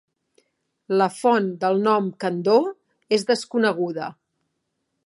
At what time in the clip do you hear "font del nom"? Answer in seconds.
1.17-2.09